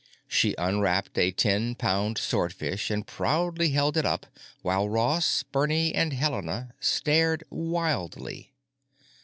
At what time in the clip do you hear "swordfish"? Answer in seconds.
2.17-2.89